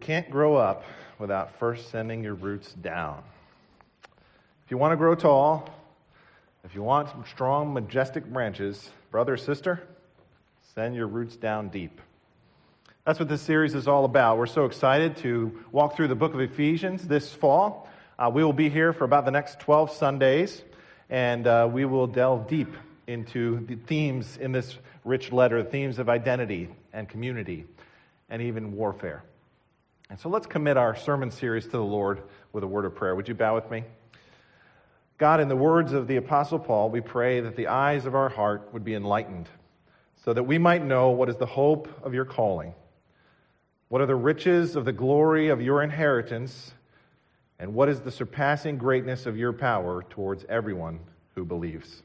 [0.00, 0.84] Can't grow up
[1.18, 3.22] without first sending your roots down.
[4.64, 5.68] If you want to grow tall,
[6.64, 9.82] if you want some strong, majestic branches, brother sister,
[10.74, 12.00] send your roots down deep.
[13.04, 14.38] That's what this series is all about.
[14.38, 17.88] We're so excited to walk through the book of Ephesians this fall.
[18.18, 20.62] Uh, we will be here for about the next 12 Sundays,
[21.10, 22.74] and uh, we will delve deep
[23.06, 27.66] into the themes in this rich letter, themes of identity and community
[28.30, 29.24] and even warfare.
[30.10, 32.22] And so let's commit our sermon series to the Lord
[32.52, 33.14] with a word of prayer.
[33.14, 33.84] Would you bow with me?
[35.18, 38.28] God, in the words of the Apostle Paul, we pray that the eyes of our
[38.28, 39.48] heart would be enlightened
[40.24, 42.74] so that we might know what is the hope of your calling,
[43.88, 46.74] what are the riches of the glory of your inheritance,
[47.60, 50.98] and what is the surpassing greatness of your power towards everyone
[51.36, 52.02] who believes.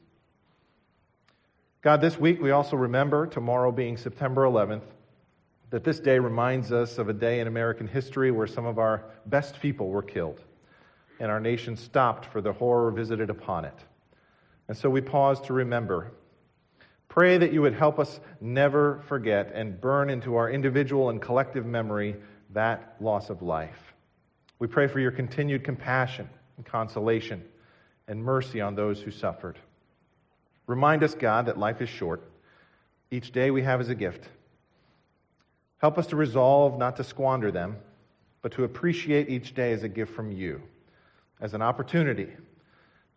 [1.82, 4.84] God, this week we also remember, tomorrow being September 11th,
[5.70, 9.06] that this day reminds us of a day in American history where some of our
[9.26, 10.42] best people were killed
[11.20, 13.78] and our nation stopped for the horror visited upon it.
[14.68, 16.12] And so we pause to remember.
[17.08, 21.66] Pray that you would help us never forget and burn into our individual and collective
[21.66, 22.16] memory
[22.52, 23.94] that loss of life.
[24.60, 27.44] We pray for your continued compassion and consolation
[28.08, 29.58] and mercy on those who suffered.
[30.68, 32.24] Remind us, God, that life is short.
[33.12, 34.28] Each day we have is a gift.
[35.86, 37.78] Help us to resolve not to squander them,
[38.42, 40.60] but to appreciate each day as a gift from you,
[41.40, 42.28] as an opportunity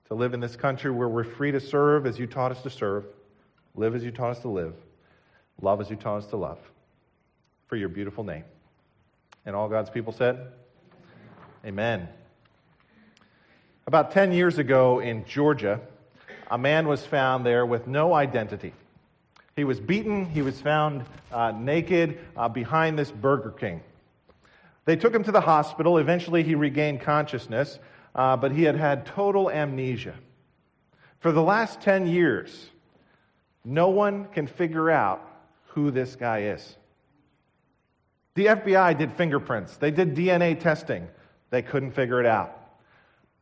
[0.09, 2.69] to live in this country where we're free to serve as you taught us to
[2.69, 3.07] serve,
[3.75, 4.75] live as you taught us to live,
[5.63, 6.59] love as you taught us to love,
[7.69, 8.45] for your beautiful name.
[9.47, 10.39] And all God's people said,
[11.65, 12.07] Amen.
[13.87, 15.81] About 10 years ago in Georgia,
[16.51, 18.75] a man was found there with no identity.
[19.59, 20.25] He was beaten.
[20.25, 23.81] He was found uh, naked uh, behind this Burger King.
[24.85, 25.99] They took him to the hospital.
[25.99, 27.81] Eventually, he regained consciousness,
[28.15, 30.15] uh, but he had had total amnesia.
[31.19, 32.71] For the last 10 years,
[33.65, 35.29] no one can figure out
[35.71, 36.77] who this guy is.
[38.37, 41.09] The FBI did fingerprints, they did DNA testing.
[41.51, 42.57] They couldn't figure it out.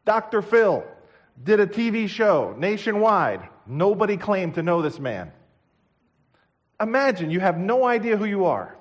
[0.07, 0.41] Dr.
[0.41, 0.83] Phil
[1.45, 3.47] did a TV show nationwide.
[3.67, 5.31] Nobody claimed to know this man.
[6.81, 8.77] Imagine you have no idea who you are,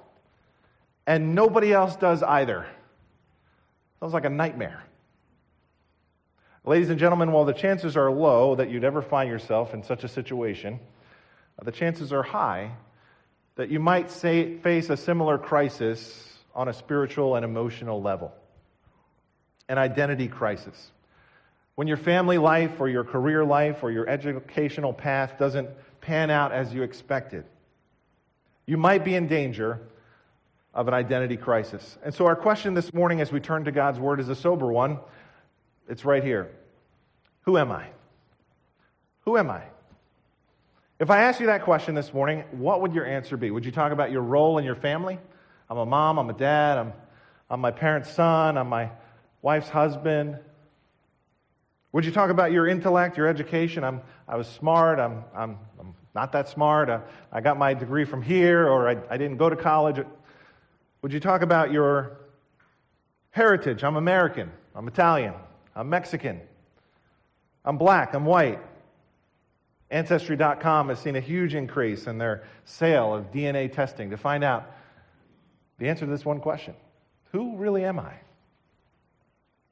[1.08, 2.66] and nobody else does either.
[4.00, 4.84] Sounds like a nightmare.
[6.66, 10.04] Ladies and gentlemen, while the chances are low that you'd ever find yourself in such
[10.04, 10.80] a situation,
[11.60, 12.72] uh, the chances are high
[13.56, 18.34] that you might say, face a similar crisis on a spiritual and emotional level
[19.68, 20.92] an identity crisis.
[21.76, 25.70] When your family life or your career life or your educational path doesn't
[26.02, 27.46] pan out as you expected,
[28.66, 29.80] you might be in danger
[30.74, 31.98] of an identity crisis.
[32.04, 34.72] And so, our question this morning as we turn to God's Word is a sober
[34.72, 35.00] one.
[35.88, 36.52] It's right here
[37.42, 37.88] Who am I?
[39.22, 39.64] Who am I?
[41.00, 43.52] If I ask you that question this morning, what would your answer be?
[43.52, 45.20] Would you talk about your role in your family?
[45.70, 46.94] I'm a mom, I'm a dad, I'm,
[47.50, 48.92] I'm my parents' son, I'm my
[49.42, 50.38] wife's husband.
[51.96, 53.86] Would you talk about your intellect, your education?
[53.86, 56.90] I'm, I was smart, I'm, I'm, I'm not that smart.
[56.90, 57.00] Uh,
[57.32, 60.06] I got my degree from here, or I, I didn't go to college.
[61.02, 62.18] Would you talk about your
[63.30, 63.82] heritage?
[63.86, 64.52] I'm American.
[64.76, 65.36] I'm Italian.
[65.74, 66.42] I'm Mexican.
[67.64, 68.14] I'm black.
[68.14, 68.60] I'm white.
[69.90, 74.70] Ancestry.com has seen a huge increase in their sale of DNA testing to find out
[75.78, 76.76] the answer to this one question
[77.32, 78.16] Who really am I?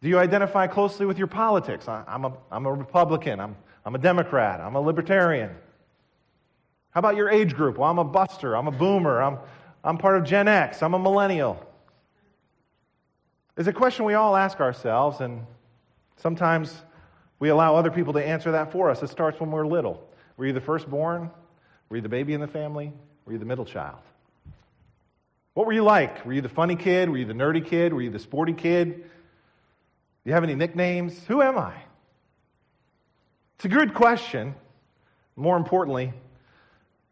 [0.03, 1.87] Do you identify closely with your politics?
[1.87, 3.39] I'm a, I'm a Republican.
[3.39, 3.55] I'm,
[3.85, 4.59] I'm a Democrat.
[4.59, 5.49] I'm a Libertarian.
[6.91, 7.77] How about your age group?
[7.77, 9.39] Well, I'm a buster, I'm a boomer, I'm,
[9.83, 11.65] I'm part of Gen X, I'm a millennial.
[13.57, 15.45] It's a question we all ask ourselves, and
[16.17, 16.75] sometimes
[17.39, 19.01] we allow other people to answer that for us.
[19.01, 20.07] It starts when we're little.
[20.37, 21.31] Were you the firstborn?
[21.89, 22.91] Were you the baby in the family?
[23.25, 23.99] Were you the middle child?
[25.53, 26.25] What were you like?
[26.25, 27.09] Were you the funny kid?
[27.09, 27.93] Were you the nerdy kid?
[27.93, 29.05] Were you the sporty kid?
[30.23, 31.19] Do you have any nicknames?
[31.27, 31.73] Who am I?
[33.55, 34.55] It's a good question.
[35.35, 36.13] More importantly,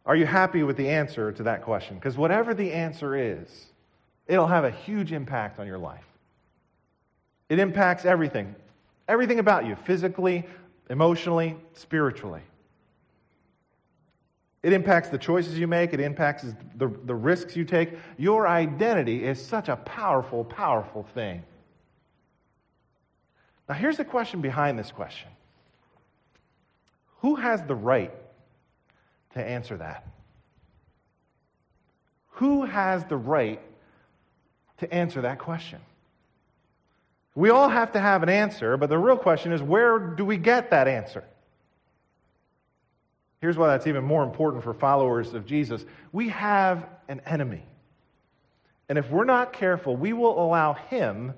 [0.05, 1.95] are you happy with the answer to that question?
[1.95, 3.67] Because whatever the answer is,
[4.27, 6.05] it'll have a huge impact on your life.
[7.49, 8.55] It impacts everything,
[9.07, 10.45] everything about you, physically,
[10.89, 12.41] emotionally, spiritually.
[14.63, 17.97] It impacts the choices you make, it impacts the, the risks you take.
[18.17, 21.43] Your identity is such a powerful, powerful thing.
[23.71, 25.29] Now, here's the question behind this question
[27.21, 28.11] Who has the right
[29.33, 30.05] to answer that.
[32.31, 33.61] Who has the right
[34.79, 35.79] to answer that question.
[37.33, 40.35] We all have to have an answer, but the real question is where do we
[40.35, 41.23] get that answer?
[43.39, 45.85] Here's why that's even more important for followers of Jesus.
[46.11, 47.63] We have an enemy.
[48.89, 51.35] And if we're not careful, we will allow him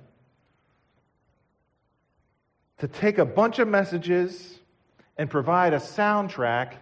[2.80, 4.60] to take a bunch of messages
[5.18, 6.74] and provide a soundtrack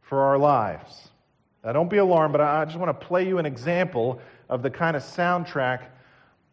[0.00, 1.10] for our lives.
[1.64, 4.70] Now, don't be alarmed, but I just want to play you an example of the
[4.70, 5.82] kind of soundtrack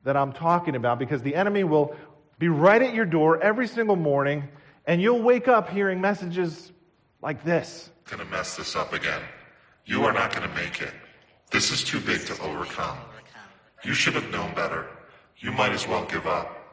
[0.04, 1.96] that I'm talking about because the enemy will
[2.38, 4.44] be right at your door every single morning,
[4.86, 6.72] and you'll wake up hearing messages
[7.22, 7.90] like this.
[8.10, 9.22] Going to mess this up again.
[9.86, 10.94] You are not going to make it.
[11.52, 12.98] This is too big to overcome.
[13.84, 14.88] You should have known better.
[15.38, 16.65] You might as well give up.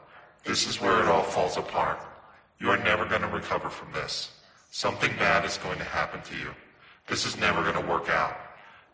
[0.44, 2.00] This is where it all falls apart.
[2.59, 4.31] You are never going to recover from this.
[4.71, 6.50] Something bad is going to happen to you.
[7.06, 8.37] This is never going to work out.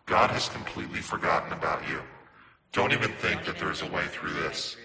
[0.06, 2.00] God has completely forgotten about you.
[2.72, 4.76] Don't even think that there is a way through this.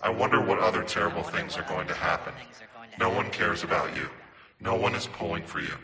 [0.00, 2.34] I wonder what other terrible things are going to happen.
[2.98, 4.08] No one cares about you.
[4.60, 5.74] No one is pulling for you.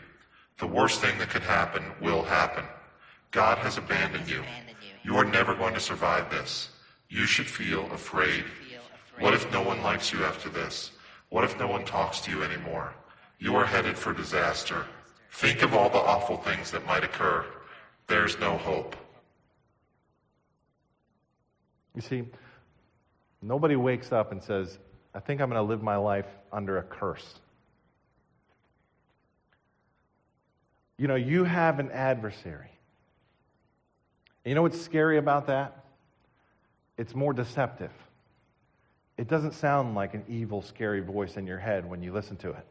[0.59, 2.65] The worst thing that could happen will happen.
[3.31, 4.43] God has abandoned you.
[5.03, 6.69] You are never going to survive this.
[7.09, 8.45] You should feel afraid.
[9.19, 10.91] What if no one likes you after this?
[11.29, 12.93] What if no one talks to you anymore?
[13.37, 14.85] You are headed for disaster.
[15.31, 17.45] Think of all the awful things that might occur.
[18.07, 18.95] There's no hope.
[21.95, 22.23] You see,
[23.41, 24.79] nobody wakes up and says,
[25.13, 27.39] I think I'm going to live my life under a curse.
[30.97, 32.71] You know, you have an adversary.
[34.43, 35.85] And you know what's scary about that?
[36.97, 37.91] It's more deceptive.
[39.19, 42.51] It doesn't sound like an evil, scary voice in your head when you listen to
[42.51, 42.65] it.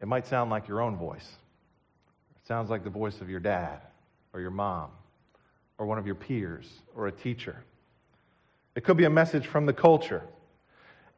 [0.00, 1.28] It might sound like your own voice.
[2.36, 3.82] It sounds like the voice of your dad
[4.32, 4.88] or your mom
[5.76, 7.62] or one of your peers or a teacher.
[8.76, 10.22] It could be a message from the culture.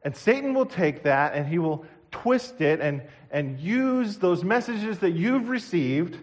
[0.03, 3.01] And Satan will take that and he will twist it and,
[3.31, 6.17] and use those messages that you've received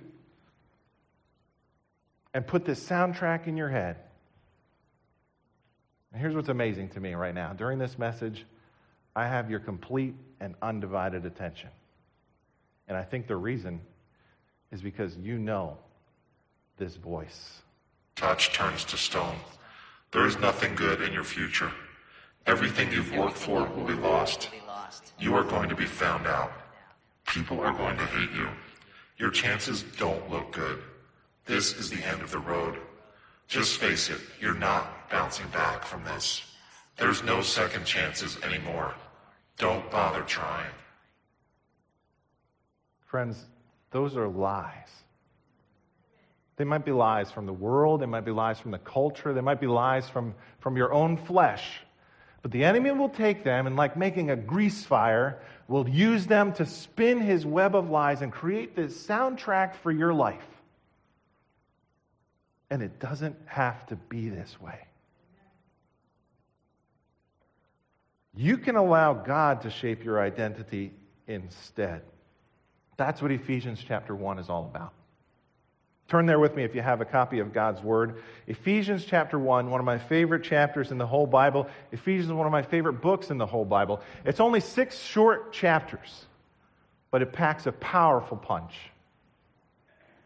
[2.34, 3.96] and put this soundtrack in your head.
[6.18, 7.52] Here's what's amazing to me right now.
[7.52, 8.44] During this message,
[9.14, 11.70] I have your complete and undivided attention.
[12.88, 13.80] And I think the reason
[14.72, 15.78] is because you know
[16.76, 17.62] this voice
[18.16, 19.36] touch turns to stone.
[20.10, 21.70] There is nothing good in your future.
[22.46, 24.48] Everything you've worked for will be lost.
[25.20, 26.50] You are going to be found out.
[27.26, 28.48] People are going to hate you.
[29.18, 30.80] Your chances don't look good.
[31.44, 32.78] This is the end of the road.
[33.46, 36.42] Just face it, you're not bouncing back from this.
[36.96, 38.94] There's no second chances anymore.
[39.56, 40.70] Don't bother trying.
[43.06, 43.44] Friends,
[43.90, 44.88] those are lies.
[46.56, 49.40] They might be lies from the world, they might be lies from the culture, they
[49.40, 51.80] might be lies from, from your own flesh.
[52.42, 56.52] But the enemy will take them and, like making a grease fire, will use them
[56.54, 60.46] to spin his web of lies and create this soundtrack for your life.
[62.70, 64.87] And it doesn't have to be this way.
[68.38, 70.92] You can allow God to shape your identity
[71.26, 72.02] instead.
[72.96, 74.92] That's what Ephesians chapter 1 is all about.
[76.06, 78.22] Turn there with me if you have a copy of God's Word.
[78.46, 81.66] Ephesians chapter 1, one of my favorite chapters in the whole Bible.
[81.90, 84.00] Ephesians is one of my favorite books in the whole Bible.
[84.24, 86.26] It's only six short chapters,
[87.10, 88.74] but it packs a powerful punch.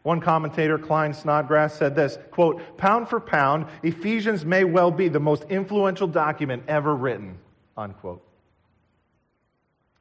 [0.03, 5.19] One commentator, Klyne Snodgrass, said this quote, pound for pound, Ephesians may well be the
[5.19, 7.39] most influential document ever written,
[7.77, 8.25] unquote.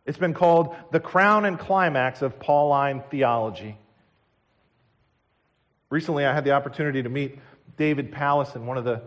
[0.05, 3.77] It's been called the crown and climax of Pauline theology.
[5.91, 7.39] Recently, I had the opportunity to meet
[7.77, 9.03] David Powlison, one of the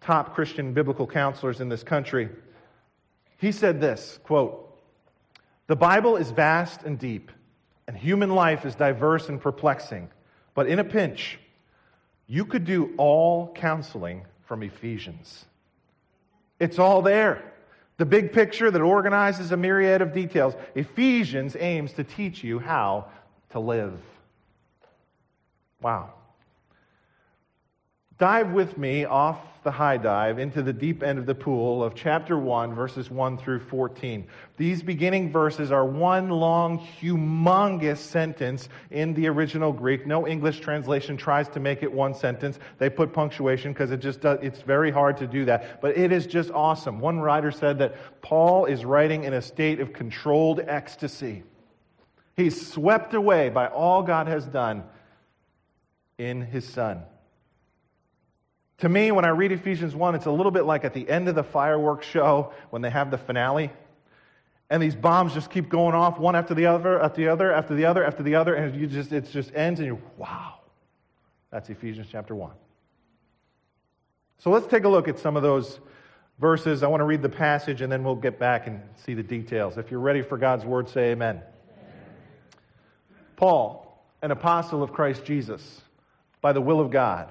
[0.00, 2.28] top Christian biblical counselors in this country.
[3.38, 4.78] He said this quote,
[5.66, 7.32] The Bible is vast and deep,
[7.86, 10.08] and human life is diverse and perplexing.
[10.54, 11.38] But in a pinch,
[12.26, 15.44] you could do all counseling from Ephesians.
[16.60, 17.52] It's all there.
[17.98, 20.54] The big picture that organizes a myriad of details.
[20.74, 23.06] Ephesians aims to teach you how
[23.50, 23.98] to live.
[25.82, 26.14] Wow.
[28.18, 31.94] Dive with me off the high dive into the deep end of the pool of
[31.94, 34.26] chapter 1, verses 1 through 14.
[34.56, 40.04] These beginning verses are one long, humongous sentence in the original Greek.
[40.04, 42.58] No English translation tries to make it one sentence.
[42.78, 45.80] They put punctuation because it just does, it's very hard to do that.
[45.80, 46.98] But it is just awesome.
[46.98, 51.44] One writer said that Paul is writing in a state of controlled ecstasy.
[52.36, 54.82] He's swept away by all God has done
[56.18, 57.02] in his Son.
[58.78, 61.28] To me, when I read Ephesians 1, it's a little bit like at the end
[61.28, 63.70] of the fireworks show when they have the finale.
[64.70, 67.74] And these bombs just keep going off one after the other, after the other, after
[67.74, 70.54] the other, after the other, and you just it just ends and you wow.
[71.50, 72.50] That's Ephesians chapter 1.
[74.38, 75.80] So let's take a look at some of those
[76.38, 76.82] verses.
[76.82, 79.78] I want to read the passage and then we'll get back and see the details.
[79.78, 81.36] If you're ready for God's word, say amen.
[81.36, 81.44] amen.
[83.36, 85.80] Paul, an apostle of Christ Jesus,
[86.40, 87.30] by the will of God,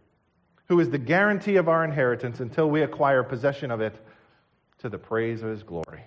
[0.71, 3.93] who is the guarantee of our inheritance until we acquire possession of it
[4.79, 5.99] to the praise of his glory.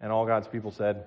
[0.00, 1.04] And all God's people said,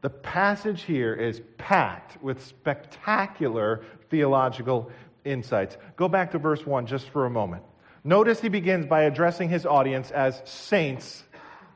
[0.00, 4.90] the passage here is packed with spectacular theological
[5.24, 5.76] insights.
[5.94, 7.62] Go back to verse 1 just for a moment.
[8.02, 11.22] Notice he begins by addressing his audience as saints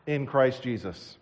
[0.09, 1.19] in Christ Jesus.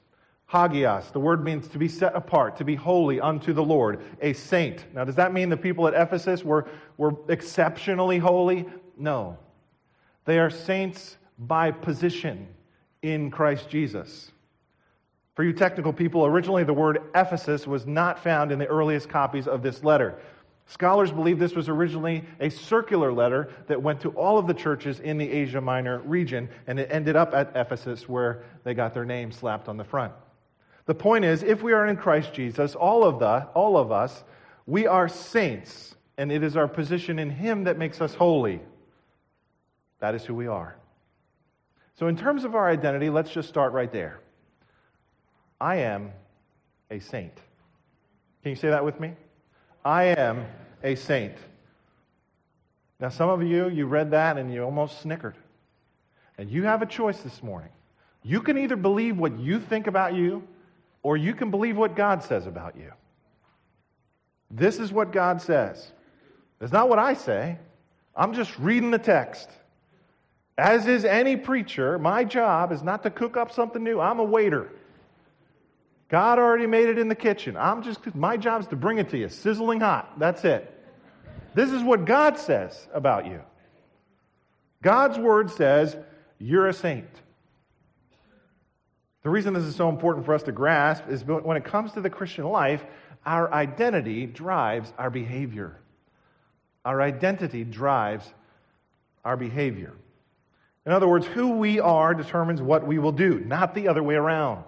[0.52, 4.34] Hagios, the word means to be set apart, to be holy unto the Lord, a
[4.34, 4.84] saint.
[4.92, 6.68] Now, does that mean the people at Ephesus were,
[6.98, 8.66] were exceptionally holy?
[8.98, 9.38] No.
[10.26, 12.46] They are saints by position
[13.00, 14.30] in Christ Jesus.
[15.36, 19.48] For you technical people, originally the word Ephesus was not found in the earliest copies
[19.48, 20.18] of this letter.
[20.66, 25.00] Scholars believe this was originally a circular letter that went to all of the churches
[25.00, 29.06] in the Asia Minor region, and it ended up at Ephesus where they got their
[29.06, 30.12] name slapped on the front.
[30.86, 34.24] The point is, if we are in Christ Jesus, all of, the, all of us,
[34.66, 38.60] we are saints, and it is our position in Him that makes us holy.
[40.00, 40.76] That is who we are.
[41.94, 44.20] So, in terms of our identity, let's just start right there.
[45.60, 46.10] I am
[46.90, 47.34] a saint.
[48.42, 49.12] Can you say that with me?
[49.84, 50.46] I am
[50.82, 51.34] a saint.
[52.98, 55.36] Now, some of you, you read that and you almost snickered.
[56.38, 57.70] And you have a choice this morning.
[58.22, 60.42] You can either believe what you think about you,
[61.02, 62.92] or you can believe what God says about you.
[64.50, 65.92] This is what God says.
[66.60, 67.58] It's not what I say.
[68.14, 69.48] I'm just reading the text.
[70.58, 74.00] As is any preacher, my job is not to cook up something new.
[74.00, 74.70] I'm a waiter.
[76.08, 77.56] God already made it in the kitchen.
[77.56, 80.18] I'm just, my job is to bring it to you, sizzling hot.
[80.18, 80.68] That's it.
[81.54, 83.40] This is what God says about you.
[84.82, 85.96] God's word says,
[86.38, 87.08] you're a saint.
[89.22, 92.00] The reason this is so important for us to grasp is when it comes to
[92.00, 92.84] the Christian life,
[93.24, 95.76] our identity drives our behavior.
[96.84, 98.28] Our identity drives
[99.24, 99.92] our behavior.
[100.84, 104.16] In other words, who we are determines what we will do, not the other way
[104.16, 104.64] around.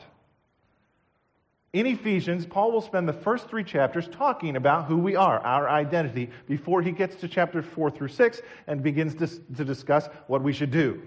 [1.72, 5.68] In Ephesians, Paul will spend the first three chapters talking about who we are, our
[5.68, 10.40] identity, before he gets to chapter 4 through 6 and begins to, to discuss what
[10.40, 11.02] we should do.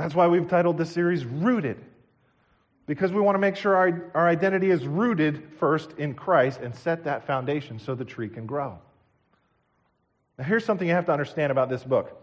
[0.00, 1.76] That's why we've titled this series Rooted,
[2.86, 6.74] because we want to make sure our, our identity is rooted first in Christ and
[6.74, 8.78] set that foundation so the tree can grow.
[10.38, 12.16] Now, here's something you have to understand about this book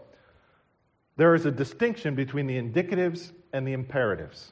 [1.16, 4.50] there is a distinction between the indicatives and the imperatives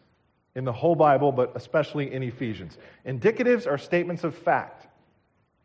[0.55, 2.79] in the whole Bible, but especially in Ephesians.
[3.05, 4.87] Indicatives are statements of fact,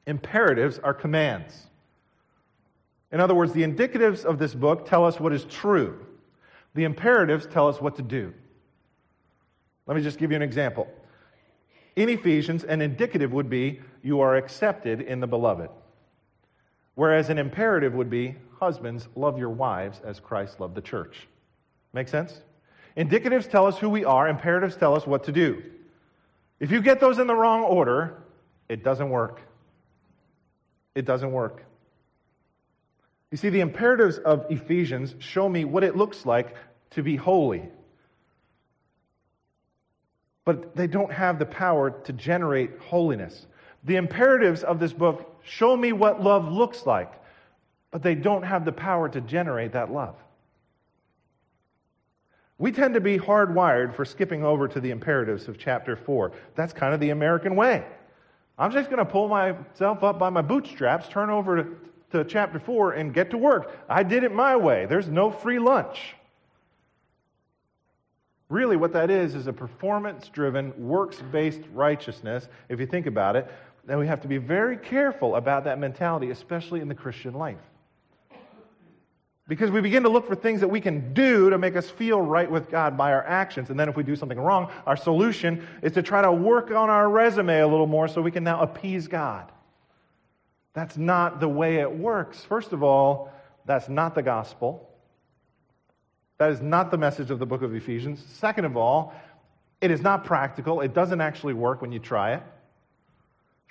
[0.07, 1.67] imperatives are commands.
[3.11, 6.07] In other words, the indicatives of this book tell us what is true,
[6.73, 8.33] the imperatives tell us what to do.
[9.87, 10.87] Let me just give you an example.
[11.95, 15.69] In Ephesians, an indicative would be, You are accepted in the beloved.
[16.95, 21.27] Whereas an imperative would be, Husbands, love your wives as Christ loved the church.
[21.93, 22.41] Make sense?
[22.95, 25.63] Indicatives tell us who we are, imperatives tell us what to do.
[26.59, 28.23] If you get those in the wrong order,
[28.69, 29.41] it doesn't work.
[30.93, 31.63] It doesn't work.
[33.31, 36.55] You see, the imperatives of Ephesians show me what it looks like
[36.91, 37.69] to be holy.
[40.43, 43.47] But they don't have the power to generate holiness.
[43.85, 47.13] The imperatives of this book show me what love looks like,
[47.89, 50.15] but they don't have the power to generate that love.
[52.57, 56.33] We tend to be hardwired for skipping over to the imperatives of chapter 4.
[56.53, 57.85] That's kind of the American way.
[58.57, 61.65] I'm just going to pull myself up by my bootstraps, turn over
[62.11, 63.75] to, chapter 4, and get to work.
[63.89, 64.85] I did it my way.
[64.85, 66.15] There's no free lunch.
[68.49, 73.37] Really, what that is, is a performance driven, works based righteousness, if you think about
[73.37, 73.49] it.
[73.85, 77.57] Then we have to be very careful about that mentality, especially in the Christian life.
[79.47, 82.21] Because we begin to look for things that we can do to make us feel
[82.21, 83.69] right with God by our actions.
[83.69, 86.89] And then if we do something wrong, our solution is to try to work on
[86.89, 89.51] our resume a little more so we can now appease God.
[90.73, 92.41] That's not the way it works.
[92.41, 93.31] First of all,
[93.65, 94.89] that's not the gospel.
[96.37, 98.23] That is not the message of the book of Ephesians.
[98.33, 99.13] Second of all,
[99.79, 100.81] it is not practical.
[100.81, 102.43] It doesn't actually work when you try it.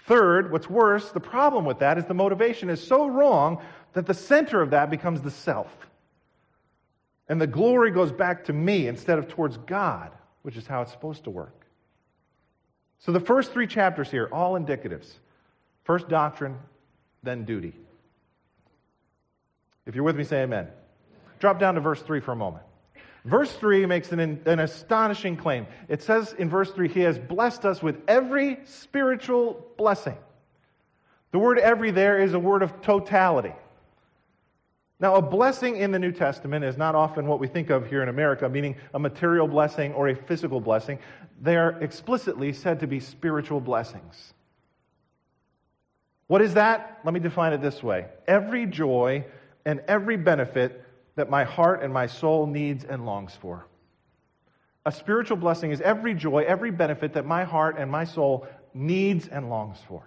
[0.07, 4.15] Third, what's worse, the problem with that is the motivation is so wrong that the
[4.15, 5.75] center of that becomes the self.
[7.29, 10.11] And the glory goes back to me instead of towards God,
[10.43, 11.67] which is how it's supposed to work.
[12.99, 15.13] So the first three chapters here, all indicatives.
[15.85, 16.59] First doctrine,
[17.23, 17.75] then duty.
[19.87, 20.69] If you're with me, say amen.
[21.39, 22.65] Drop down to verse 3 for a moment.
[23.25, 25.67] Verse 3 makes an, an, astonishing claim.
[25.89, 30.17] It says in verse 3, He has blessed us with every spiritual blessing.
[31.33, 33.53] The word every there is a word of totality.
[35.01, 38.03] Now, a blessing in the New Testament is not often what we think of here
[38.03, 40.99] in America, meaning a material blessing or a physical blessing.
[41.41, 44.35] They are explicitly said to be spiritual blessings.
[46.31, 47.01] What is that?
[47.05, 49.25] Let me define it this way every joy
[49.65, 50.85] and every benefit
[51.17, 53.67] that my heart and my soul needs and longs for.
[54.87, 59.27] A spiritual blessing is every joy, every benefit that my heart and my soul needs
[59.27, 60.05] and longs for.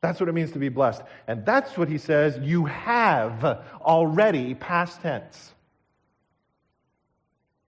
[0.00, 1.02] That's what it means to be blessed.
[1.26, 3.44] And that's what he says you have
[3.82, 5.52] already, past tense.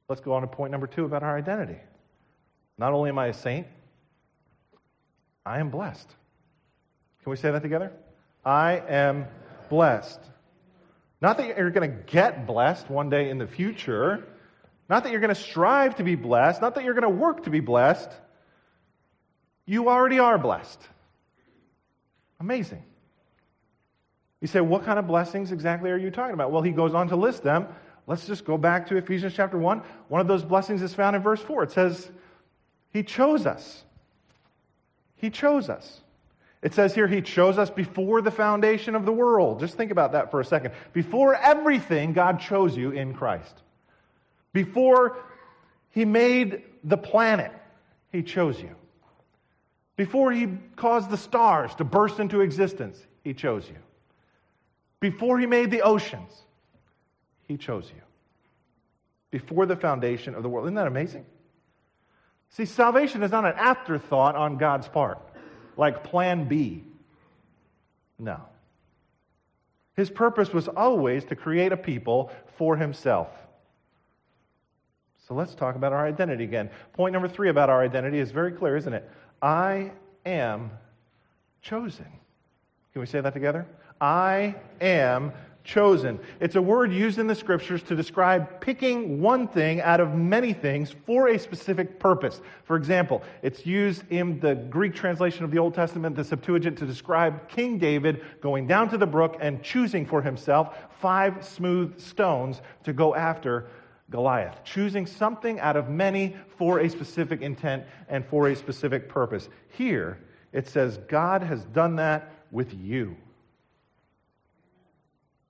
[0.09, 1.81] Let's go on to point number two about our identity.
[2.79, 3.67] Not only am I a saint,
[5.45, 6.15] I am blessed.
[7.27, 7.91] Can we say that together?
[8.45, 9.27] I am
[9.69, 10.21] blessed.
[11.21, 14.29] Not that you're going to get blessed one day in the future.
[14.89, 16.63] Not that you're going to strive to be blessed.
[16.63, 18.13] Not that you're going to work to be blessed.
[19.65, 20.81] You already are blessed.
[22.39, 22.85] Amazing.
[24.41, 26.53] You say, what kind of blessings exactly are you talking about?
[26.53, 27.67] Well, he goes on to list them.
[28.07, 29.83] Let's just go back to Ephesians chapter 1.
[30.07, 31.65] One of those blessings is found in verse 4.
[31.65, 32.09] It says,
[32.93, 33.83] He chose us.
[35.17, 36.03] He chose us.
[36.67, 39.61] It says here, He chose us before the foundation of the world.
[39.61, 40.73] Just think about that for a second.
[40.93, 43.63] Before everything, God chose you in Christ.
[44.53, 45.17] Before
[45.91, 47.53] He made the planet,
[48.11, 48.75] He chose you.
[49.97, 53.77] Before he caused the stars to burst into existence, he chose you.
[55.01, 56.31] Before he made the oceans,
[57.49, 58.03] he chose you.
[59.31, 60.67] Before the foundation of the world.
[60.67, 61.25] Isn't that amazing?
[62.51, 65.19] See, salvation is not an afterthought on God's part,
[65.77, 66.83] like plan B.
[68.19, 68.41] No.
[69.95, 73.29] His purpose was always to create a people for himself.
[75.27, 76.71] So let's talk about our identity again.
[76.93, 79.11] Point number three about our identity is very clear, isn't it?
[79.43, 79.91] I
[80.25, 80.71] am
[81.63, 82.07] chosen.
[82.93, 83.67] Can we say that together?
[84.01, 85.33] I am
[85.67, 86.19] chosen.
[86.41, 90.53] It's a word used in the scriptures to describe picking one thing out of many
[90.53, 92.41] things for a specific purpose.
[92.65, 96.87] For example, it's used in the Greek translation of the Old Testament, the Septuagint, to
[96.87, 102.63] describe King David going down to the brook and choosing for himself five smooth stones
[102.85, 103.67] to go after
[104.09, 109.49] Goliath, choosing something out of many for a specific intent and for a specific purpose.
[109.71, 110.21] Here,
[110.53, 113.17] it says God has done that with you.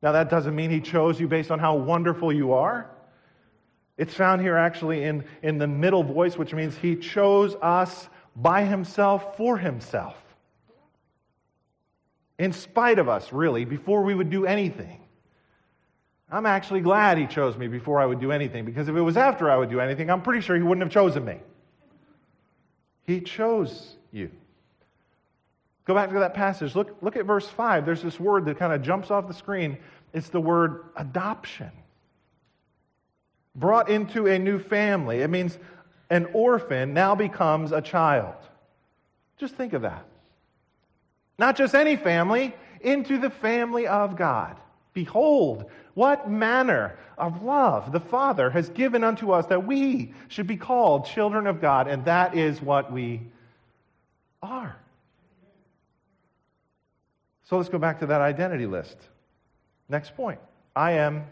[0.02, 2.90] Now, that doesn't mean He chose you based on how wonderful you are.
[3.96, 8.64] It's found here actually in, in the middle voice, which means He chose us by
[8.64, 10.16] Himself for Himself.
[12.38, 15.00] In spite of us, really, before we would do anything.
[16.30, 19.16] I'm actually glad he chose me before I would do anything, because if it was
[19.16, 21.38] after I would do anything, I'm pretty sure he wouldn't have chosen me.
[23.04, 24.30] He chose you.
[25.86, 26.74] Go back to that passage.
[26.74, 27.86] Look, look at verse 5.
[27.86, 29.78] There's this word that kind of jumps off the screen.
[30.12, 31.70] It's the word adoption.
[33.54, 35.22] brought into a new family.
[35.22, 35.58] It means
[36.10, 38.34] an orphan now becomes a child.
[39.38, 40.04] Just think of that.
[41.38, 44.56] Not just any family, into the family of God.
[44.92, 50.56] Behold, what manner of love the Father has given unto us that we should be
[50.56, 53.20] called children of God, and that is what we
[54.42, 54.76] are.
[57.48, 58.96] So let's go back to that identity list.
[59.88, 60.40] Next point
[60.74, 61.24] I am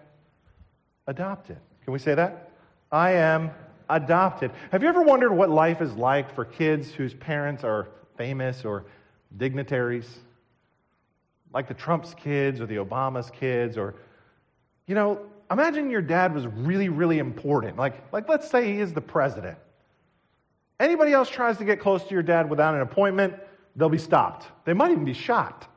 [1.07, 1.59] adopted.
[1.83, 2.53] Can we say that?
[2.91, 3.51] I am
[3.91, 4.53] adopted.
[4.71, 8.85] Have you ever wondered what life is like for kids whose parents are famous or
[9.37, 10.21] dignitaries?
[11.53, 13.95] Like the Trump's kids or the Obama's kids, or,
[14.87, 17.77] you know, imagine your dad was really, really important.
[17.77, 19.59] Like, like let's say he is the president.
[20.81, 23.35] Anybody else tries to get close to your dad without an appointment,
[23.77, 24.47] they'll be stopped.
[24.65, 25.69] They might even be shot.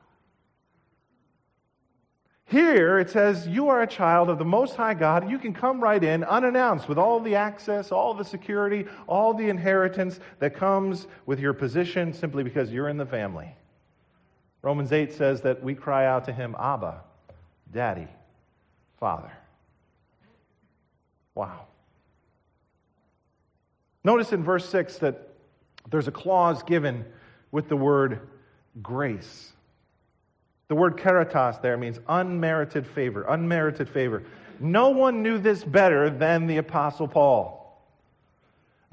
[2.50, 5.30] Here it says, You are a child of the Most High God.
[5.30, 9.50] You can come right in unannounced with all the access, all the security, all the
[9.50, 13.54] inheritance that comes with your position simply because you're in the family.
[14.62, 17.02] Romans 8 says that we cry out to him, Abba,
[17.74, 18.08] Daddy,
[18.98, 19.32] Father.
[21.36, 21.68] Wow.
[24.06, 25.34] Notice in verse 6 that
[25.90, 27.04] there's a clause given
[27.52, 28.22] with the word
[28.82, 29.52] grace.
[30.70, 34.24] The word charitos there means unmerited favor, unmerited favor.
[34.60, 37.82] No one knew this better than the Apostle Paul.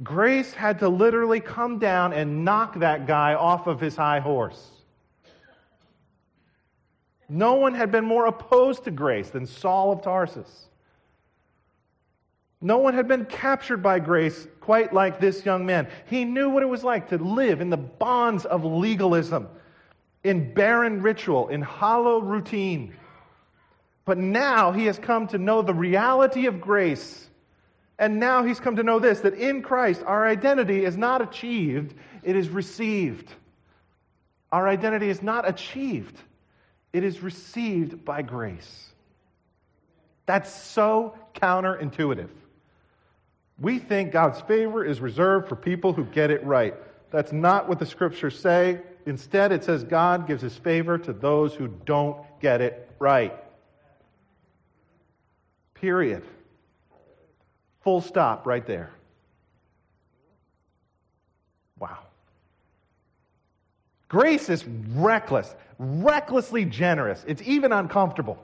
[0.02, 4.70] Grace had to literally come down and knock that guy off of his high horse.
[7.28, 10.68] No one had been more opposed to grace than Saul of Tarsus.
[12.60, 15.88] No one had been captured by grace quite like this young man.
[16.06, 19.48] He knew what it was like to live in the bonds of legalism
[20.24, 22.96] in barren ritual, in hollow routine.
[24.06, 27.28] But now he has come to know the reality of grace.
[27.98, 31.94] And now he's come to know this that in Christ, our identity is not achieved,
[32.22, 33.32] it is received.
[34.50, 36.18] Our identity is not achieved,
[36.92, 38.88] it is received by grace.
[40.26, 42.30] That's so counterintuitive.
[43.60, 46.74] We think God's favor is reserved for people who get it right.
[47.10, 48.80] That's not what the scriptures say.
[49.06, 53.34] Instead, it says God gives his favor to those who don't get it right.
[55.74, 56.22] Period.
[57.82, 58.90] Full stop right there.
[61.78, 61.98] Wow.
[64.08, 64.64] Grace is
[64.94, 67.22] reckless, recklessly generous.
[67.26, 68.42] It's even uncomfortable.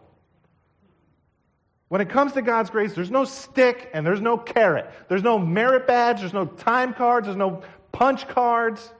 [1.88, 4.90] When it comes to God's grace, there's no stick and there's no carrot.
[5.08, 8.92] There's no merit badge, there's no time cards, there's no punch cards.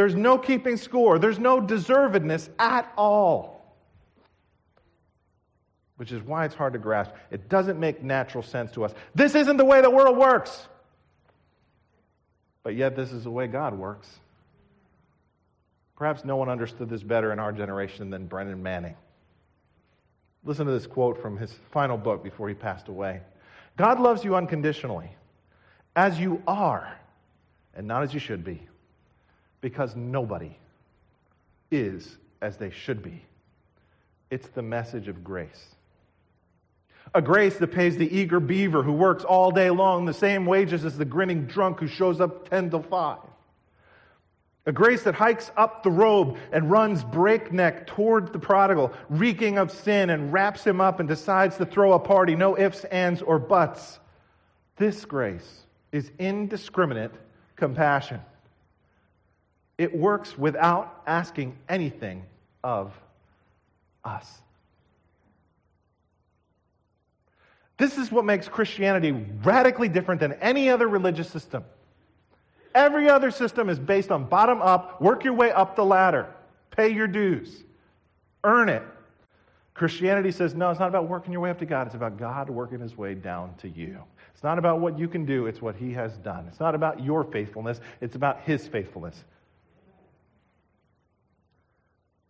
[0.00, 1.18] There's no keeping score.
[1.18, 3.76] There's no deservedness at all.
[5.96, 7.10] Which is why it's hard to grasp.
[7.30, 8.94] It doesn't make natural sense to us.
[9.14, 10.68] This isn't the way the world works.
[12.62, 14.08] But yet, this is the way God works.
[15.98, 18.96] Perhaps no one understood this better in our generation than Brennan Manning.
[20.44, 23.20] Listen to this quote from his final book before he passed away
[23.76, 25.10] God loves you unconditionally,
[25.94, 26.90] as you are,
[27.74, 28.62] and not as you should be
[29.60, 30.56] because nobody
[31.70, 33.24] is as they should be.
[34.30, 35.74] It's the message of grace.
[37.14, 40.84] A grace that pays the eager beaver who works all day long the same wages
[40.84, 43.18] as the grinning drunk who shows up 10 to 5.
[44.66, 49.70] A grace that hikes up the robe and runs breakneck toward the prodigal, reeking of
[49.70, 53.38] sin, and wraps him up and decides to throw a party, no ifs, ands, or
[53.38, 53.98] buts.
[54.76, 57.12] This grace is indiscriminate
[57.56, 58.20] compassion.
[59.80, 62.26] It works without asking anything
[62.62, 62.92] of
[64.04, 64.30] us.
[67.78, 69.12] This is what makes Christianity
[69.42, 71.64] radically different than any other religious system.
[72.74, 76.26] Every other system is based on bottom up, work your way up the ladder,
[76.70, 77.64] pay your dues,
[78.44, 78.82] earn it.
[79.72, 82.50] Christianity says, no, it's not about working your way up to God, it's about God
[82.50, 83.98] working his way down to you.
[84.34, 86.44] It's not about what you can do, it's what he has done.
[86.48, 89.24] It's not about your faithfulness, it's about his faithfulness.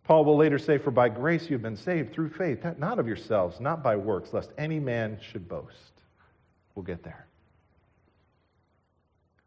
[0.03, 3.07] Paul will later say, For by grace you have been saved through faith, not of
[3.07, 6.01] yourselves, not by works, lest any man should boast.
[6.75, 7.27] We'll get there.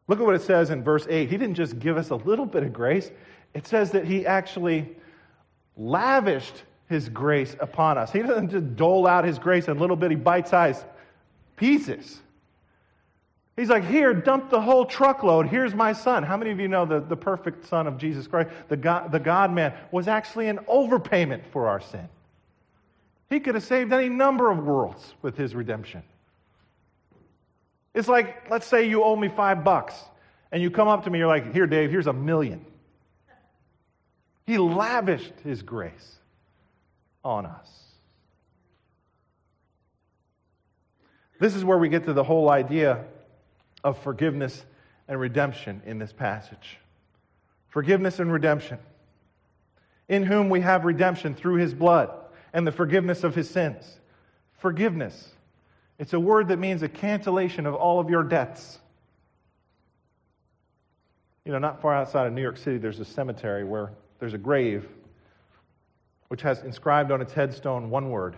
[0.07, 1.31] Look at what it says in verse 8.
[1.31, 3.11] He didn't just give us a little bit of grace,
[3.55, 4.95] it says that he actually
[5.77, 8.13] lavished his grace upon us.
[8.13, 10.85] He doesn't just dole out his grace in little bitty bite sized
[11.57, 12.21] pieces.
[13.57, 15.47] He's like, Here, dump the whole truckload.
[15.47, 16.23] Here's my son.
[16.23, 19.21] How many of you know the, the perfect son of Jesus Christ, the God, the
[19.21, 22.09] God man, was actually an overpayment for our sin?
[23.31, 26.03] He could have saved any number of worlds with his redemption.
[27.95, 29.95] It's like, let's say you owe me five bucks,
[30.51, 32.65] and you come up to me, you're like, here, Dave, here's a million.
[34.47, 36.17] He lavished his grace
[37.25, 37.69] on us.
[41.39, 43.05] This is where we get to the whole idea
[43.85, 44.65] of forgiveness
[45.07, 46.79] and redemption in this passage.
[47.69, 48.79] Forgiveness and redemption.
[50.09, 52.11] In whom we have redemption through his blood
[52.53, 54.01] and the forgiveness of his sins.
[54.59, 55.31] Forgiveness.
[55.99, 58.79] It's a word that means a cancellation of all of your debts.
[61.45, 64.39] You know, not far outside of New York City, there's a cemetery where there's a
[64.39, 64.89] grave
[66.29, 68.35] which has inscribed on its headstone one word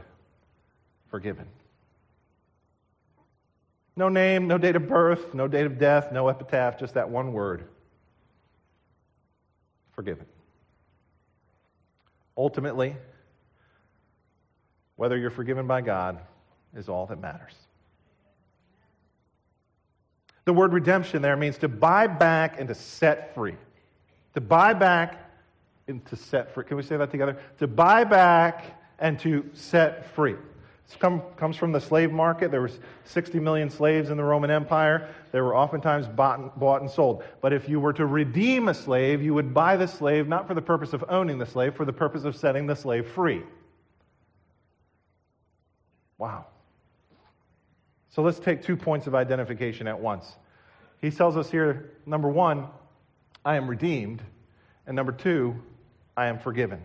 [1.09, 1.47] forgiven.
[3.97, 7.33] No name, no date of birth, no date of death, no epitaph, just that one
[7.33, 7.65] word
[9.93, 10.27] forgiven.
[12.37, 12.95] Ultimately,
[14.97, 16.19] whether you're forgiven by God
[16.77, 17.55] is all that matters.
[20.45, 23.57] The word redemption there means to buy back and to set free.
[24.35, 25.19] To buy back
[25.89, 26.65] and to set free.
[26.65, 27.39] Can we say that together?
[27.59, 30.37] To buy back and to set free.
[31.01, 32.51] Come, comes from the slave market.
[32.51, 32.71] There were
[33.05, 35.09] 60 million slaves in the Roman Empire.
[35.33, 37.25] They were oftentimes bought and, bought and sold.
[37.41, 40.55] But if you were to redeem a slave, you would buy the slave not for
[40.55, 43.43] the purpose of owning the slave, for the purpose of setting the slave free.
[46.19, 46.47] Wow.
[48.09, 50.37] So let's take two points of identification at once.
[51.01, 52.69] He tells us here number one,
[53.45, 54.23] I am redeemed.
[54.87, 55.57] And number two,
[56.17, 56.81] I am forgiven.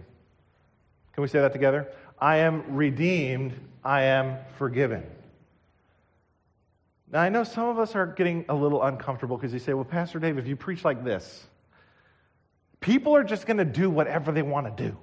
[1.13, 1.87] Can we say that together?
[2.19, 3.53] I am redeemed.
[3.83, 5.03] I am forgiven.
[7.11, 9.83] Now, I know some of us are getting a little uncomfortable because you say, well,
[9.83, 11.45] Pastor Dave, if you preach like this,
[12.79, 14.97] people are just going to do whatever they want to do.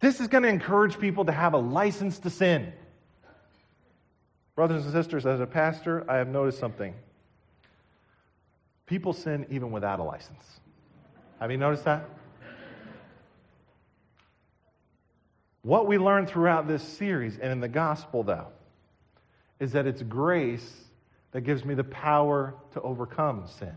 [0.00, 2.72] This is going to encourage people to have a license to sin.
[4.54, 6.94] Brothers and sisters, as a pastor, I have noticed something.
[8.86, 10.60] People sin even without a license.
[11.40, 12.08] Have you noticed that?
[15.68, 18.46] What we learn throughout this series and in the gospel, though,
[19.60, 20.66] is that it's grace
[21.32, 23.76] that gives me the power to overcome sin.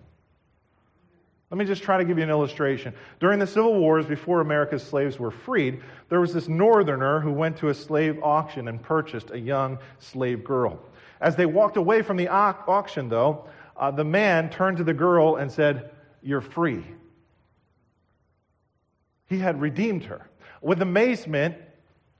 [1.49, 2.93] Let me just try to give you an illustration.
[3.19, 7.58] During the Civil Wars, before America's slaves were freed, there was this northerner who went
[7.58, 10.80] to a slave auction and purchased a young slave girl.
[11.19, 15.36] As they walked away from the auction, though, uh, the man turned to the girl
[15.36, 15.91] and said,
[16.23, 16.86] You're free.
[19.27, 20.30] He had redeemed her.
[20.62, 21.56] With amazement,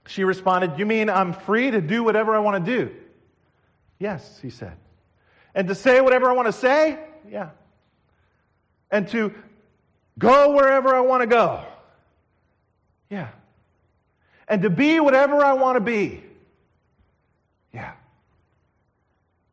[0.06, 2.94] she responded, You mean I'm free to do whatever I want to do?
[3.98, 4.76] Yes, he said.
[5.54, 6.98] And to say whatever I want to say?
[7.30, 7.50] Yeah.
[8.90, 9.32] And to
[10.18, 11.64] go wherever I want to go?
[13.10, 13.28] Yeah.
[14.48, 16.24] And to be whatever I want to be?
[17.72, 17.92] Yeah.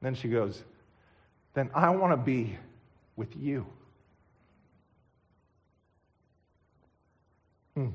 [0.01, 0.63] Then she goes,
[1.53, 2.57] Then I want to be
[3.15, 3.65] with you.
[7.75, 7.89] Hmm.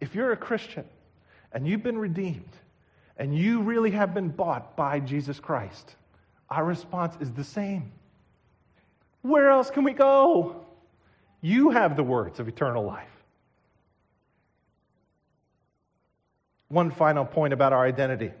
[0.00, 0.84] If you're a Christian,
[1.52, 2.56] and you've been redeemed
[3.16, 5.96] and you really have been bought by Jesus Christ,
[6.50, 7.92] our response is the same.
[9.22, 10.64] Where else can we go?
[11.40, 13.08] You have the words of eternal life.
[16.68, 18.32] One final point about our identity.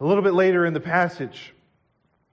[0.00, 1.52] A little bit later in the passage,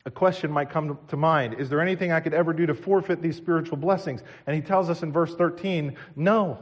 [0.05, 3.21] a question might come to mind Is there anything I could ever do to forfeit
[3.21, 4.21] these spiritual blessings?
[4.45, 6.59] And he tells us in verse 13, No.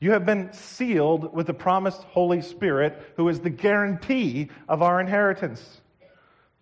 [0.00, 5.00] You have been sealed with the promised Holy Spirit, who is the guarantee of our
[5.00, 5.80] inheritance.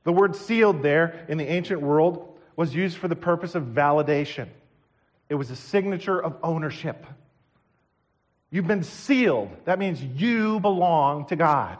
[0.05, 4.49] The word sealed there in the ancient world was used for the purpose of validation,
[5.29, 7.05] it was a signature of ownership.
[8.51, 9.51] You've been sealed.
[9.65, 11.79] That means you belong to God.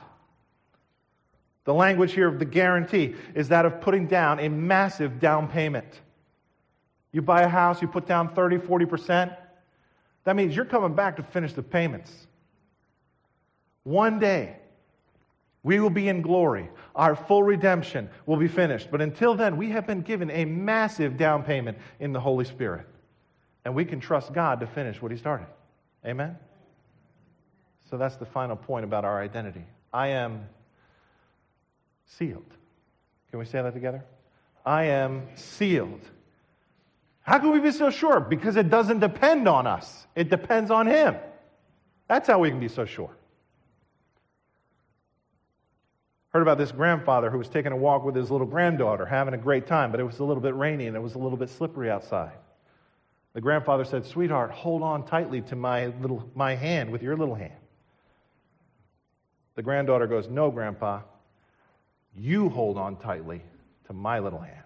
[1.65, 5.87] The language here of the guarantee is that of putting down a massive down payment.
[7.13, 9.37] You buy a house, you put down 30, 40%.
[10.27, 12.13] That means you're coming back to finish the payments.
[13.85, 14.57] One day,
[15.63, 16.69] we will be in glory.
[16.97, 18.91] Our full redemption will be finished.
[18.91, 22.87] But until then, we have been given a massive down payment in the Holy Spirit.
[23.65, 25.47] And we can trust God to finish what He started.
[26.05, 26.37] Amen?
[27.89, 29.65] So that's the final point about our identity.
[29.93, 30.49] I am
[32.05, 32.53] sealed.
[33.31, 34.05] Can we say that together?
[34.65, 36.01] I am sealed
[37.27, 38.21] how can we be so sure?
[38.21, 41.17] Because it doesn't depend on us, it depends on Him.
[42.09, 43.11] That's how we can be so sure.
[46.29, 49.39] Heard about this grandfather who was taking a walk with his little granddaughter, having a
[49.39, 51.49] great time, but it was a little bit rainy and it was a little bit
[51.49, 52.35] slippery outside.
[53.33, 57.35] The grandfather said, Sweetheart, hold on tightly to my, little, my hand with your little
[57.35, 57.55] hand.
[59.55, 61.01] The granddaughter goes, No, Grandpa.
[62.15, 63.43] You hold on tightly
[63.87, 64.66] to my little hand.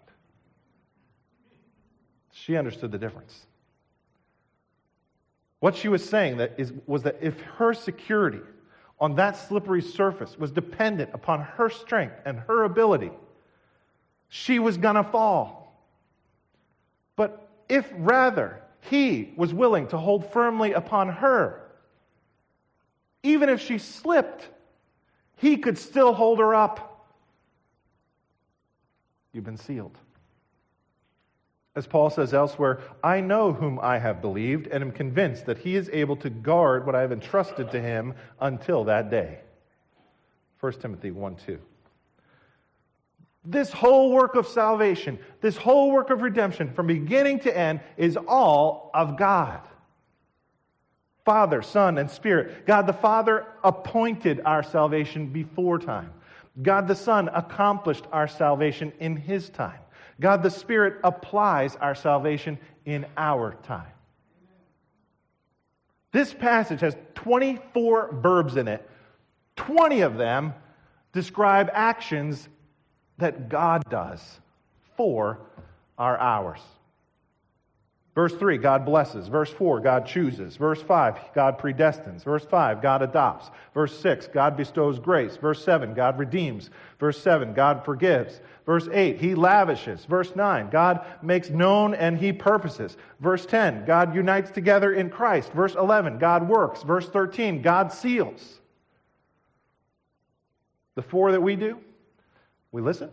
[2.44, 3.46] She understood the difference.
[5.58, 8.40] What she was saying that is, was that if her security
[8.98, 13.10] on that slippery surface was dependent upon her strength and her ability,
[14.28, 15.84] she was going to fall.
[17.14, 21.60] But if rather he was willing to hold firmly upon her,
[23.22, 24.48] even if she slipped,
[25.36, 27.06] he could still hold her up.
[29.34, 29.98] You've been sealed.
[31.76, 35.76] As Paul says elsewhere, I know whom I have believed and am convinced that he
[35.76, 39.38] is able to guard what I have entrusted to him until that day.
[40.58, 41.58] 1 Timothy 1 2.
[43.44, 48.16] This whole work of salvation, this whole work of redemption, from beginning to end, is
[48.16, 49.60] all of God.
[51.24, 52.66] Father, Son, and Spirit.
[52.66, 56.12] God the Father appointed our salvation before time.
[56.60, 59.78] God the Son accomplished our salvation in His time.
[60.20, 63.90] God the Spirit applies our salvation in our time.
[66.12, 68.88] This passage has 24 verbs in it.
[69.56, 70.54] 20 of them
[71.12, 72.48] describe actions
[73.18, 74.40] that God does
[74.96, 75.38] for
[75.98, 76.60] our hours.
[78.14, 79.28] Verse 3, God blesses.
[79.28, 80.56] Verse 4, God chooses.
[80.56, 82.24] Verse 5, God predestines.
[82.24, 83.50] Verse 5, God adopts.
[83.72, 85.36] Verse 6, God bestows grace.
[85.36, 86.70] Verse 7, God redeems.
[86.98, 88.40] Verse 7, God forgives.
[88.66, 90.04] Verse 8, He lavishes.
[90.06, 92.96] Verse 9, God makes known and He purposes.
[93.20, 95.52] Verse 10, God unites together in Christ.
[95.52, 96.82] Verse 11, God works.
[96.82, 98.58] Verse 13, God seals.
[100.96, 101.78] The four that we do,
[102.72, 103.10] we listen,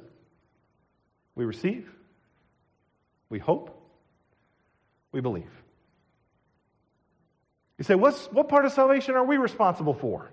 [1.35, 1.87] we receive,
[3.29, 3.76] we hope,
[5.17, 5.49] we believe.
[7.79, 10.29] You say, What's, what part of salvation are we responsible for?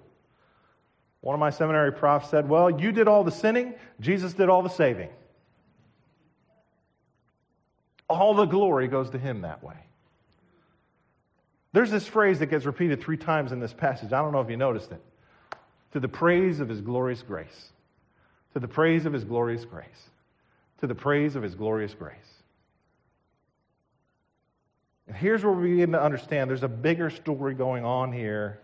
[1.22, 4.60] One of my seminary profs said, Well, you did all the sinning, Jesus did all
[4.60, 5.08] the saving.
[8.10, 9.78] All the glory goes to him that way.
[11.72, 14.12] There's this phrase that gets repeated three times in this passage.
[14.12, 15.00] I don't know if you noticed it.
[15.92, 17.72] To the praise of his glorious grace.
[18.52, 20.10] To the praise of his glorious grace.
[20.80, 22.43] To the praise of his glorious grace.
[25.06, 28.60] And here's where we begin to understand there's a bigger story going on here.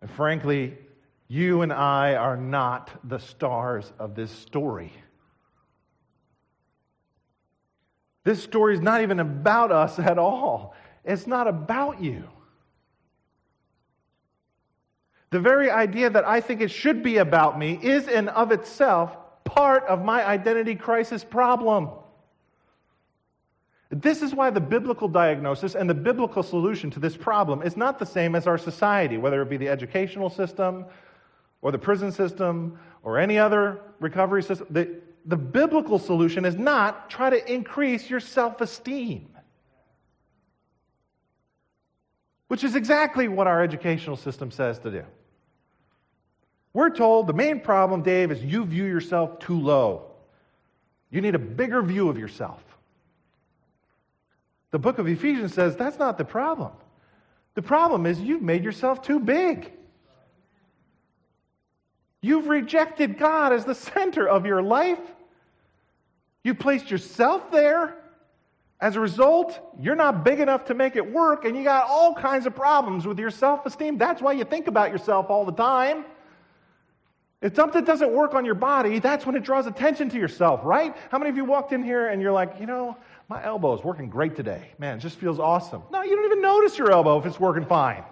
[0.00, 0.78] And frankly,
[1.28, 4.92] you and I are not the stars of this story.
[8.24, 10.74] This story is not even about us at all.
[11.04, 12.24] It's not about you.
[15.30, 19.16] The very idea that I think it should be about me is, in of itself,
[19.44, 21.90] part of my identity crisis problem.
[23.90, 27.98] This is why the biblical diagnosis and the biblical solution to this problem is not
[27.98, 30.84] the same as our society, whether it be the educational system
[31.62, 34.66] or the prison system or any other recovery system.
[34.70, 39.30] The, the biblical solution is not try to increase your self esteem,
[42.48, 45.04] which is exactly what our educational system says to do.
[46.74, 50.10] We're told the main problem, Dave, is you view yourself too low.
[51.10, 52.62] You need a bigger view of yourself.
[54.70, 56.72] The book of Ephesians says that's not the problem.
[57.54, 59.72] The problem is you've made yourself too big.
[62.20, 64.98] You've rejected God as the center of your life.
[66.44, 67.96] You placed yourself there.
[68.80, 72.14] As a result, you're not big enough to make it work, and you got all
[72.14, 73.98] kinds of problems with your self esteem.
[73.98, 76.04] That's why you think about yourself all the time.
[77.40, 80.96] If something doesn't work on your body, that's when it draws attention to yourself, right?
[81.10, 82.96] How many of you walked in here and you're like, you know,
[83.28, 84.70] my elbow is working great today.
[84.78, 85.82] Man, it just feels awesome.
[85.92, 88.02] No, you don't even notice your elbow if it's working fine.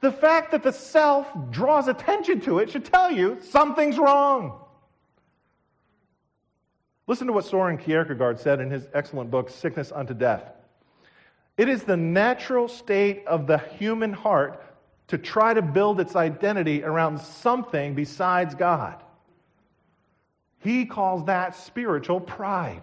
[0.00, 4.60] The fact that the self draws attention to it should tell you something's wrong.
[7.08, 10.52] Listen to what Soren Kierkegaard said in his excellent book, Sickness Unto Death.
[11.56, 14.62] It is the natural state of the human heart
[15.08, 19.02] to try to build its identity around something besides God.
[20.58, 22.82] He calls that spiritual pride.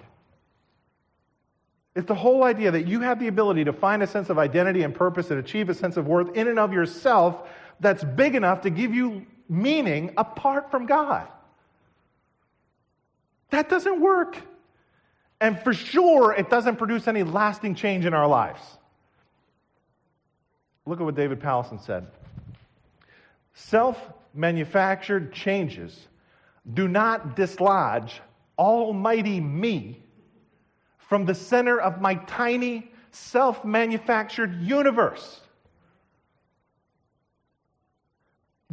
[1.96, 4.84] It's the whole idea that you have the ability to find a sense of identity
[4.84, 7.48] and purpose and achieve a sense of worth in and of yourself
[7.80, 11.28] that's big enough to give you meaning apart from God.
[13.52, 14.38] That doesn't work.
[15.40, 18.62] And for sure, it doesn't produce any lasting change in our lives.
[20.86, 22.08] Look at what David Powlison said.
[23.54, 24.00] Self
[24.34, 26.08] manufactured changes
[26.74, 28.22] do not dislodge
[28.58, 30.03] Almighty me
[31.08, 35.42] from the center of my tiny, self manufactured universe.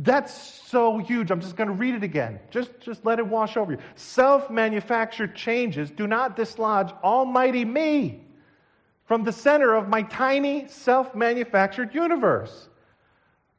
[0.02, 1.30] That's so huge.
[1.30, 2.40] I'm just going to read it again.
[2.50, 3.78] Just, just let it wash over you.
[3.96, 8.24] Self manufactured changes do not dislodge Almighty me
[9.04, 12.68] from the center of my tiny self manufactured universe.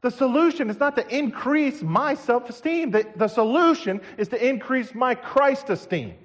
[0.01, 4.95] The solution is not to increase my self esteem, the, the solution is to increase
[4.95, 6.15] my Christ esteem.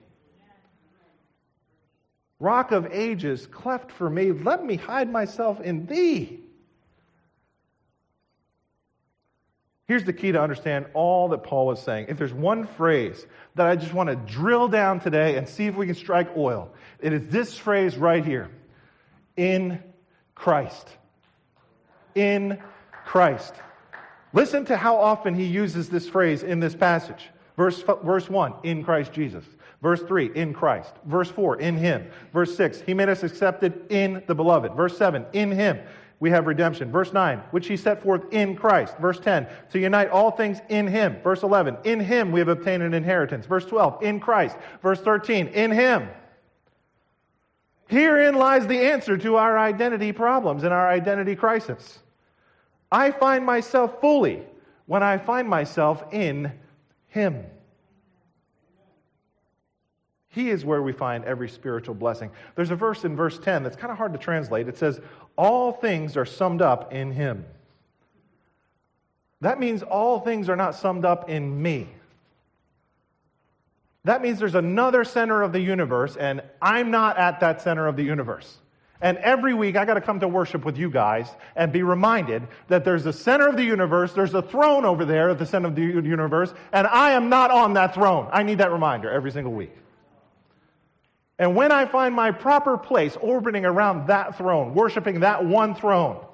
[2.39, 6.41] Rock of ages, cleft for me, let me hide myself in thee.
[9.89, 12.07] Here's the key to understand all that Paul was saying.
[12.09, 13.24] If there's one phrase
[13.55, 16.72] that I just want to drill down today and see if we can strike oil,
[16.99, 18.51] it is this phrase right here
[19.37, 19.80] in
[20.34, 20.89] Christ.
[22.16, 22.61] In
[23.05, 23.55] Christ.
[24.32, 27.30] Listen to how often he uses this phrase in this passage.
[27.57, 29.45] Verse, verse 1, in Christ Jesus.
[29.83, 30.95] Verse 3, in Christ.
[31.05, 32.07] Verse 4, in him.
[32.33, 34.72] Verse 6, he made us accepted in the beloved.
[34.74, 35.79] Verse 7, in him
[36.18, 36.91] we have redemption.
[36.91, 38.97] Verse 9, which he set forth in Christ.
[38.99, 41.16] Verse 10, to unite all things in him.
[41.22, 43.45] Verse 11, in him we have obtained an inheritance.
[43.45, 44.57] Verse 12, in Christ.
[44.83, 46.09] Verse 13, in him.
[47.89, 51.99] Herein lies the answer to our identity problems and our identity crisis.
[52.91, 54.43] I find myself fully
[54.87, 56.53] when I find myself in
[57.09, 57.45] him.
[60.37, 62.30] He is where we find every spiritual blessing.
[62.57, 64.68] There's a verse in verse 10 that's kind of hard to translate.
[64.68, 65.01] It says,
[65.39, 67.47] All things are summed up in Him.
[69.41, 71.89] That means all things are not summed up in me.
[74.05, 77.97] That means there's another center of the universe, and I'm not at that center of
[77.97, 78.59] the universe.
[79.01, 82.47] And every week I got to come to worship with you guys and be reminded
[82.68, 85.68] that there's a center of the universe, there's a throne over there at the center
[85.68, 88.28] of the universe, and I am not on that throne.
[88.30, 89.72] I need that reminder every single week.
[91.39, 96.24] And when I find my proper place orbiting around that throne, worshiping that one throne,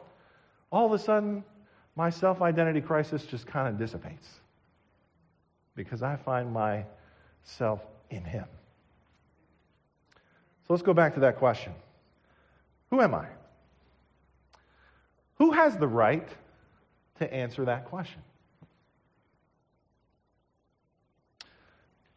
[0.70, 1.44] all of a sudden,
[1.96, 4.28] my self identity crisis just kind of dissipates
[5.74, 7.80] because I find myself
[8.10, 8.44] in Him.
[10.66, 11.72] So let's go back to that question
[12.90, 13.26] Who am I?
[15.38, 16.28] Who has the right
[17.18, 18.22] to answer that question?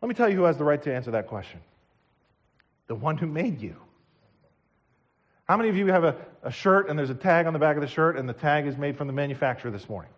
[0.02, 1.60] Let me tell you who has the right to answer that question
[2.88, 3.76] the one who made you.
[5.46, 7.76] How many of you have a, a shirt and there's a tag on the back
[7.76, 10.12] of the shirt and the tag is made from the manufacturer this morning?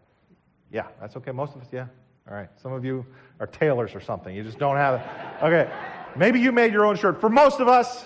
[0.72, 1.32] Yeah, that's okay.
[1.32, 1.88] Most of us, yeah.
[2.30, 2.49] All right.
[2.61, 3.05] Some of you
[3.39, 4.36] are tailors or something.
[4.36, 5.45] You just don't have it.
[5.45, 5.72] Okay.
[6.15, 7.22] Maybe you made your own shirt.
[7.22, 8.05] For most of us,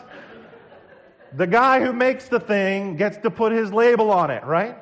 [1.34, 4.78] the guy who makes the thing gets to put his label on it, right?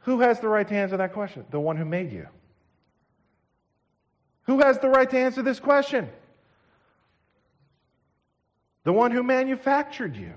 [0.00, 1.44] Who has the right to answer that question?
[1.50, 2.26] The one who made you.
[4.44, 6.10] Who has the right to answer this question?
[8.84, 10.32] The one who manufactured you,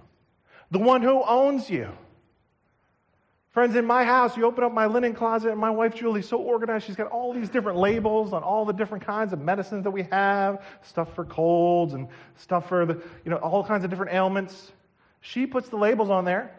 [0.71, 1.89] the one who owns you.
[3.51, 6.37] Friends, in my house, you open up my linen closet, and my wife Julie's so
[6.37, 6.85] organized.
[6.85, 10.03] She's got all these different labels on all the different kinds of medicines that we
[10.11, 14.73] have stuff for colds and stuff for the, you know, all kinds of different ailments.
[15.21, 16.53] She puts the labels on there.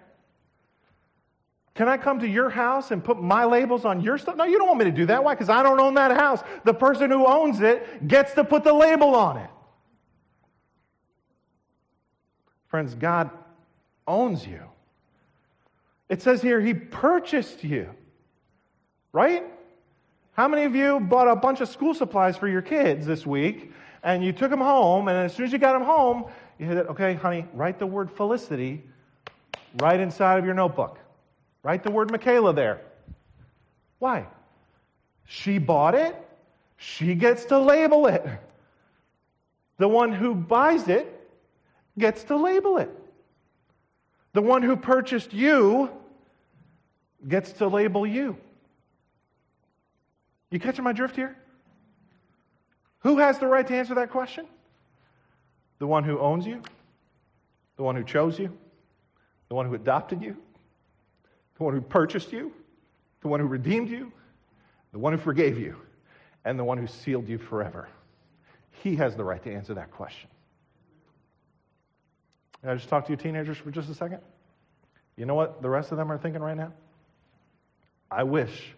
[1.74, 4.36] Can I come to your house and put my labels on your stuff?
[4.36, 5.22] No, you don't want me to do that.
[5.22, 5.34] Why?
[5.34, 6.40] Because I don't own that house.
[6.64, 9.50] The person who owns it gets to put the label on it.
[12.68, 13.30] Friends, God
[14.06, 14.60] owns you.
[16.08, 17.90] It says here, He purchased you.
[19.12, 19.44] Right?
[20.32, 23.72] How many of you bought a bunch of school supplies for your kids this week
[24.02, 26.26] and you took them home, and as soon as you got them home,
[26.58, 28.84] you it, okay, honey, write the word felicity
[29.78, 30.98] right inside of your notebook.
[31.62, 32.82] Write the word Michaela there.
[33.98, 34.26] Why?
[35.24, 36.14] She bought it,
[36.76, 38.24] she gets to label it.
[39.78, 41.15] The one who buys it
[41.98, 42.90] gets to label it.
[44.32, 45.90] The one who purchased you
[47.26, 48.36] gets to label you.
[50.50, 51.36] You catching my drift here?
[53.00, 54.46] Who has the right to answer that question?
[55.78, 56.62] The one who owns you,
[57.76, 58.56] the one who chose you,
[59.48, 60.36] the one who adopted you,
[61.56, 62.52] the one who purchased you,
[63.20, 64.12] the one who redeemed you,
[64.92, 65.76] the one who forgave you,
[66.44, 67.88] and the one who sealed you forever.
[68.82, 70.28] He has the right to answer that question.
[72.60, 74.20] Can I just talk to you teenagers for just a second?
[75.16, 76.72] You know what the rest of them are thinking right now?
[78.10, 78.74] I wish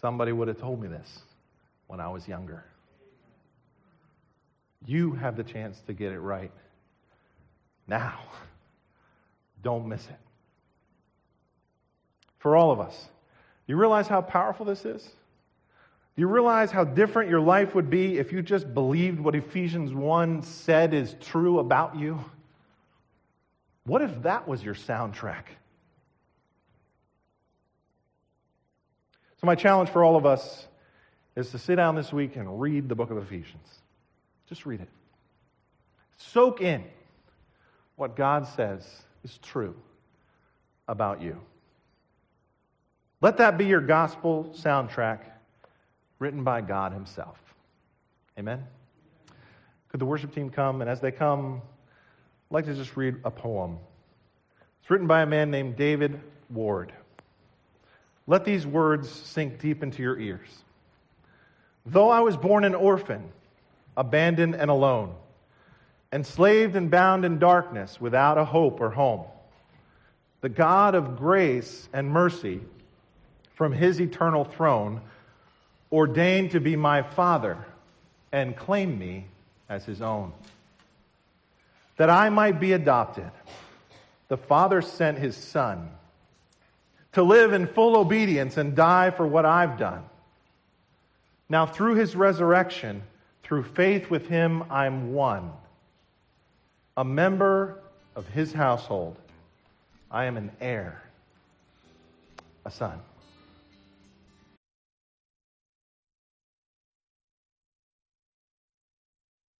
[0.00, 1.20] somebody would have told me this
[1.86, 2.64] when I was younger.
[4.86, 6.52] You have the chance to get it right
[7.86, 8.20] now.
[9.62, 10.18] Don't miss it.
[12.38, 13.08] For all of us,
[13.66, 15.02] you realize how powerful this is?
[15.02, 19.92] Do you realize how different your life would be if you just believed what Ephesians
[19.92, 22.24] 1 said is true about you?
[23.88, 25.44] What if that was your soundtrack?
[29.40, 30.66] So, my challenge for all of us
[31.34, 33.66] is to sit down this week and read the book of Ephesians.
[34.46, 34.88] Just read it.
[36.18, 36.84] Soak in
[37.96, 38.86] what God says
[39.24, 39.74] is true
[40.86, 41.40] about you.
[43.22, 45.20] Let that be your gospel soundtrack
[46.18, 47.38] written by God Himself.
[48.38, 48.64] Amen?
[49.88, 50.82] Could the worship team come?
[50.82, 51.62] And as they come,
[52.50, 53.78] I'd like to just read a poem.
[54.80, 56.18] It's written by a man named David
[56.48, 56.94] Ward.
[58.26, 60.48] Let these words sink deep into your ears.
[61.84, 63.30] Though I was born an orphan,
[63.98, 65.14] abandoned and alone,
[66.10, 69.26] enslaved and bound in darkness without a hope or home,
[70.40, 72.62] the God of grace and mercy
[73.56, 75.02] from his eternal throne
[75.92, 77.58] ordained to be my father
[78.32, 79.26] and claim me
[79.68, 80.32] as his own.
[81.98, 83.30] That I might be adopted,
[84.28, 85.90] the father sent his son
[87.12, 90.04] to live in full obedience and die for what I've done.
[91.48, 93.02] Now, through his resurrection,
[93.42, 95.50] through faith with him, I'm one.
[96.96, 97.80] A member
[98.14, 99.16] of his household.
[100.10, 101.02] I am an heir,
[102.64, 102.98] a son.